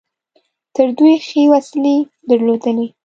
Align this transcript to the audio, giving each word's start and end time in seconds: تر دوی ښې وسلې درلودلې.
تر 0.75 0.87
دوی 0.97 1.15
ښې 1.25 1.41
وسلې 1.53 1.95
درلودلې. 2.29 2.87